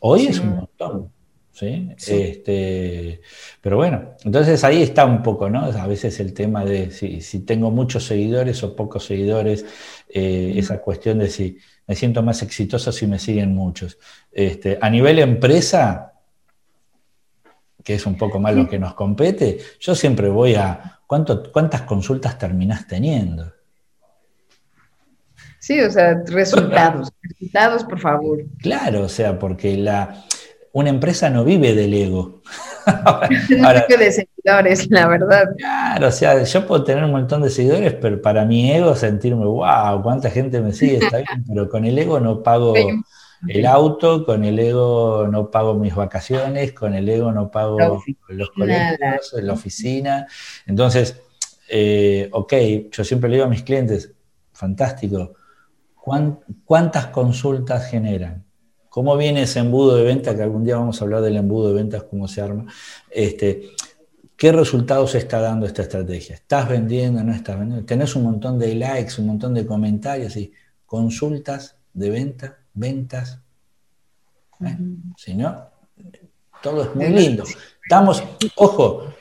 Hoy 0.00 0.26
es 0.26 0.38
un 0.38 0.56
montón. 0.56 1.10
¿sí? 1.52 1.90
Este, 1.96 3.20
pero 3.60 3.76
bueno, 3.76 4.14
entonces 4.24 4.62
ahí 4.64 4.82
está 4.82 5.04
un 5.04 5.22
poco, 5.22 5.50
¿no? 5.50 5.64
A 5.64 5.86
veces 5.86 6.18
el 6.20 6.32
tema 6.32 6.64
de 6.64 6.90
si, 6.90 7.40
tengo 7.40 7.70
muchos 7.70 8.06
seguidores 8.06 8.62
o 8.62 8.74
pocos 8.74 9.04
seguidores, 9.04 9.66
eh, 10.08 10.54
esa 10.56 10.80
cuestión 10.80 11.18
de 11.18 11.28
si 11.28 11.58
me 11.86 11.96
siento 11.96 12.22
más 12.22 12.42
exitoso 12.42 12.92
si 12.92 13.06
me 13.06 13.18
siguen 13.18 13.54
muchos. 13.54 13.98
Este, 14.30 14.78
a 14.80 14.88
nivel 14.88 15.18
empresa, 15.18 16.14
que 17.82 17.94
es 17.94 18.06
un 18.06 18.16
poco 18.16 18.38
más 18.38 18.54
lo 18.54 18.68
que 18.68 18.78
nos 18.78 18.94
compete, 18.94 19.58
yo 19.80 19.94
siempre 19.94 20.28
voy 20.28 20.54
a 20.54 20.99
¿cuánto, 21.10 21.50
cuántas 21.50 21.82
consultas 21.82 22.38
terminás 22.38 22.86
teniendo. 22.86 23.52
Sí, 25.58 25.80
o 25.80 25.90
sea, 25.90 26.22
resultados, 26.24 27.12
resultados, 27.22 27.82
por 27.82 27.98
favor. 27.98 28.44
Claro, 28.60 29.02
o 29.02 29.08
sea, 29.08 29.36
porque 29.36 29.76
la, 29.76 30.24
una 30.70 30.88
empresa 30.88 31.28
no 31.28 31.42
vive 31.42 31.74
del 31.74 31.94
ego. 31.94 32.42
no 32.86 33.70
vive 33.88 34.04
de 34.04 34.12
seguidores, 34.12 34.88
la 34.88 35.08
verdad. 35.08 35.46
Claro, 35.58 36.06
o 36.06 36.12
sea, 36.12 36.44
yo 36.44 36.64
puedo 36.64 36.84
tener 36.84 37.02
un 37.02 37.10
montón 37.10 37.42
de 37.42 37.50
seguidores, 37.50 37.94
pero 37.94 38.22
para 38.22 38.44
mi 38.44 38.70
ego 38.70 38.94
sentirme, 38.94 39.46
wow, 39.46 40.00
cuánta 40.04 40.30
gente 40.30 40.60
me 40.60 40.72
sigue, 40.72 40.98
está 40.98 41.16
bien, 41.16 41.44
pero 41.48 41.68
con 41.68 41.84
el 41.86 41.98
ego 41.98 42.20
no 42.20 42.40
pago 42.40 42.72
el 43.48 43.66
auto, 43.66 44.24
con 44.24 44.44
el 44.44 44.58
ego 44.58 45.26
no 45.30 45.50
pago 45.50 45.74
mis 45.74 45.94
vacaciones, 45.94 46.72
con 46.72 46.94
el 46.94 47.08
ego 47.08 47.32
no 47.32 47.50
pago 47.50 48.02
los 48.28 48.50
colegios, 48.50 49.32
la 49.42 49.52
oficina. 49.52 50.26
Entonces, 50.66 51.20
eh, 51.68 52.28
ok, 52.32 52.54
yo 52.90 53.04
siempre 53.04 53.30
le 53.30 53.36
digo 53.36 53.46
a 53.46 53.50
mis 53.50 53.62
clientes, 53.62 54.12
fantástico, 54.52 55.34
¿cuántas 56.64 57.06
consultas 57.06 57.88
generan? 57.90 58.44
¿Cómo 58.88 59.16
viene 59.16 59.42
ese 59.42 59.60
embudo 59.60 59.96
de 59.96 60.02
venta? 60.02 60.34
Que 60.34 60.42
algún 60.42 60.64
día 60.64 60.76
vamos 60.76 61.00
a 61.00 61.04
hablar 61.04 61.22
del 61.22 61.36
embudo 61.36 61.68
de 61.68 61.74
ventas, 61.74 62.02
cómo 62.02 62.26
se 62.26 62.40
arma. 62.40 62.66
Este, 63.08 63.70
¿Qué 64.40 64.52
resultados 64.52 65.14
está 65.14 65.38
dando 65.38 65.66
esta 65.66 65.82
estrategia? 65.82 66.34
¿Estás 66.34 66.66
vendiendo? 66.66 67.22
¿No 67.22 67.32
estás 67.32 67.58
vendiendo? 67.58 67.84
¿Tenés 67.84 68.16
un 68.16 68.24
montón 68.24 68.58
de 68.58 68.74
likes, 68.74 69.20
un 69.20 69.26
montón 69.26 69.52
de 69.52 69.66
comentarios 69.66 70.34
y 70.36 70.50
consultas 70.86 71.76
de 71.92 72.08
venta? 72.08 72.59
Ventas. 72.74 73.40
Si 75.16 75.34
no, 75.34 75.68
todo 76.62 76.82
es 76.82 76.94
muy 76.94 77.08
lindo. 77.08 77.44
Estamos, 77.82 78.22
ojo, 78.56 79.12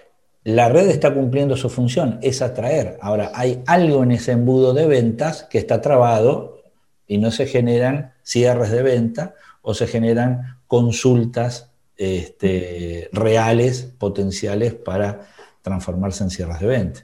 la 0.43 0.69
red 0.69 0.89
está 0.89 1.13
cumpliendo 1.13 1.55
su 1.55 1.69
función, 1.69 2.19
es 2.21 2.41
atraer. 2.41 2.97
Ahora, 3.01 3.31
hay 3.33 3.63
algo 3.65 4.03
en 4.03 4.11
ese 4.11 4.33
embudo 4.33 4.73
de 4.73 4.87
ventas 4.87 5.43
que 5.43 5.57
está 5.57 5.81
trabado 5.81 6.63
y 7.07 7.17
no 7.17 7.31
se 7.31 7.45
generan 7.45 8.13
cierres 8.23 8.71
de 8.71 8.83
venta 8.83 9.35
o 9.61 9.73
se 9.73 9.87
generan 9.87 10.59
consultas 10.67 11.71
este, 11.97 13.09
reales, 13.11 13.83
potenciales 13.97 14.73
para 14.73 15.27
transformarse 15.61 16.23
en 16.23 16.29
cierres 16.29 16.59
de 16.59 16.67
venta. 16.67 17.01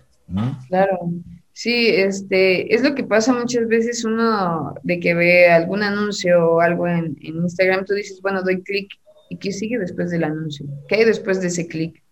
Claro. 0.67 0.99
Sí, 1.55 1.87
este, 1.87 2.75
es 2.75 2.83
lo 2.83 2.93
que 2.95 3.05
pasa 3.05 3.33
muchas 3.33 3.65
veces 3.69 4.03
uno 4.03 4.75
de 4.83 4.99
que 4.99 5.13
ve 5.13 5.49
algún 5.49 5.83
anuncio 5.83 6.51
o 6.51 6.59
algo 6.59 6.85
en, 6.85 7.17
Instagram, 7.21 7.85
tú 7.85 7.93
dices, 7.93 8.19
bueno, 8.21 8.43
doy 8.43 8.61
clic, 8.61 8.89
¿y 9.29 9.37
qué 9.37 9.53
sigue 9.53 9.79
después 9.79 10.11
del 10.11 10.25
anuncio? 10.25 10.65
¿Qué 10.89 10.95
hay 10.95 11.05
después 11.05 11.39
de 11.39 11.47
ese 11.47 11.65
clic? 11.65 12.03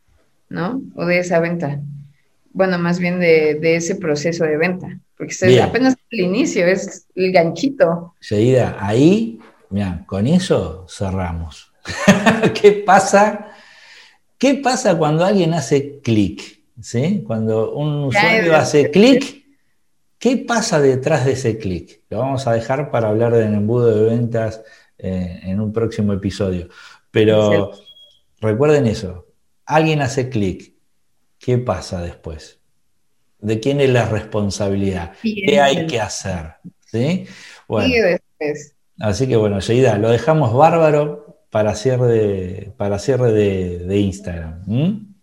¿No? 0.47 0.81
O 0.95 1.05
de 1.05 1.19
esa 1.19 1.41
venta. 1.41 1.81
Bueno, 2.53 2.79
más 2.79 2.99
bien 2.99 3.19
de, 3.19 3.75
ese 3.75 3.95
proceso 3.97 4.45
de 4.45 4.55
venta, 4.55 4.97
porque 5.17 5.33
es 5.33 5.61
apenas 5.61 5.97
el 6.11 6.21
inicio, 6.21 6.65
es 6.65 7.05
el 7.13 7.33
ganchito. 7.33 8.13
Seguida, 8.21 8.77
ahí, 8.79 9.39
mira, 9.69 10.05
con 10.05 10.25
eso 10.25 10.85
cerramos. 10.87 11.73
¿Qué 12.61 12.71
pasa? 12.71 13.51
¿Qué 14.37 14.55
pasa 14.55 14.97
cuando 14.97 15.25
alguien 15.25 15.53
hace 15.53 15.99
clic? 15.99 16.62
¿Sí? 16.83 17.23
Cuando 17.25 17.73
un 17.73 18.03
usuario 18.05 18.55
hace 18.55 18.91
clic, 18.91 19.45
¿qué 20.19 20.37
pasa 20.37 20.81
detrás 20.81 21.25
de 21.25 21.31
ese 21.31 21.57
clic? 21.57 22.01
Lo 22.09 22.19
vamos 22.19 22.45
a 22.45 22.53
dejar 22.53 22.91
para 22.91 23.09
hablar 23.09 23.33
del 23.33 23.53
embudo 23.53 23.95
de 23.95 24.15
ventas 24.15 24.61
eh, 24.97 25.39
en 25.43 25.59
un 25.61 25.71
próximo 25.71 26.13
episodio. 26.13 26.67
Pero 27.09 27.71
recuerden 28.41 28.85
eso, 28.87 29.27
alguien 29.65 30.01
hace 30.01 30.29
clic, 30.29 30.73
¿qué 31.39 31.57
pasa 31.57 32.01
después? 32.01 32.59
¿De 33.39 33.59
quién 33.59 33.79
es 33.81 33.89
la 33.89 34.05
responsabilidad? 34.05 35.13
¿Qué 35.21 35.59
hay 35.59 35.87
que 35.87 35.99
hacer? 35.99 36.55
¿Sí? 36.85 37.25
así 38.99 39.27
que 39.27 39.35
bueno, 39.35 39.59
Sheida, 39.59 39.97
lo 39.97 40.09
dejamos 40.09 40.53
bárbaro 40.53 41.45
para 41.49 41.75
cierre 41.75 42.73
para 42.77 42.99
cierre 42.99 43.31
de, 43.31 43.97
Instagram. 43.97 44.65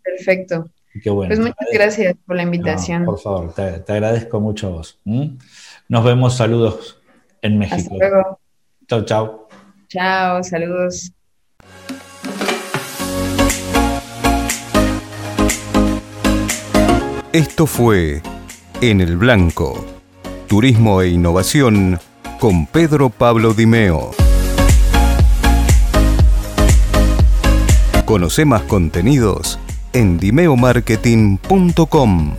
Perfecto 0.03 0.64
pues 0.92 1.38
muchas 1.38 1.68
gracias 1.72 2.16
por 2.26 2.37
la 2.37 2.42
invitación. 2.42 3.05
por 3.05 3.18
favor, 3.18 3.55
te, 3.55 3.92
agradezco 3.92 4.40
mucho 4.40 4.68
a 4.68 4.70
vos. 4.70 4.98
Nos 5.88 6.05
vemos, 6.05 6.37
saludos 6.37 7.00
en 7.42 7.59
México. 7.59 7.94
Hasta 7.94 8.09
luego. 8.09 8.40
Chao, 8.88 9.05
chao. 9.05 9.48
Chao, 9.88 10.42
saludos. 10.42 11.12
Esto 17.33 17.66
fue 17.66 18.22
En 18.81 19.00
el 19.00 19.16
Blanco, 19.16 19.85
Turismo 20.48 21.03
e 21.03 21.11
Innovación 21.11 22.00
con 22.40 22.66
Pedro 22.66 23.11
Pablo 23.11 23.55
Dimeo. 23.55 24.11
Conoce 28.05 28.44
más 28.44 28.62
contenidos 28.62 29.61
en 29.92 30.18
dimeomarketing.com. 30.18 32.35